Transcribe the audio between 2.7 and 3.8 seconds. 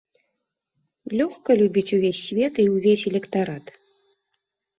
ўвесь электарат.